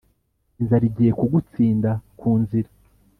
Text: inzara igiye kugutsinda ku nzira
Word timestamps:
inzara 0.59 0.83
igiye 0.89 1.11
kugutsinda 1.19 1.91
ku 2.19 2.31
nzira 2.41 2.69